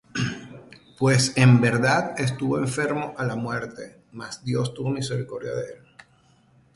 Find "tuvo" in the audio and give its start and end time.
4.73-4.89